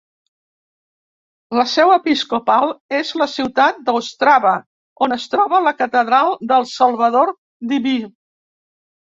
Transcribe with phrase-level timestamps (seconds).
[1.59, 4.55] La seu episcopal és la ciutat d'Ostrava,
[5.09, 7.33] on es troba la catedral del Salvador
[7.75, 7.95] Diví.